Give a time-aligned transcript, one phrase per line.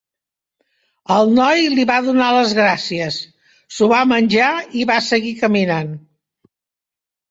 [1.15, 3.21] El noi li va donar les gràcies,
[3.77, 4.51] s'ho va menjar
[4.85, 5.99] i va seguir caminant.